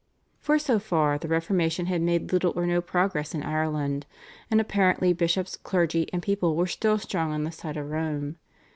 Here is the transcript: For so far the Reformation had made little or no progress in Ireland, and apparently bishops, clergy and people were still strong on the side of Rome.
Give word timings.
For 0.39 0.57
so 0.57 0.79
far 0.79 1.19
the 1.19 1.27
Reformation 1.27 1.85
had 1.85 2.01
made 2.01 2.33
little 2.33 2.53
or 2.55 2.65
no 2.65 2.81
progress 2.81 3.35
in 3.35 3.43
Ireland, 3.43 4.07
and 4.49 4.59
apparently 4.59 5.13
bishops, 5.13 5.55
clergy 5.57 6.09
and 6.11 6.23
people 6.23 6.55
were 6.55 6.65
still 6.65 6.97
strong 6.97 7.31
on 7.31 7.43
the 7.43 7.51
side 7.51 7.77
of 7.77 7.87
Rome. 7.87 8.37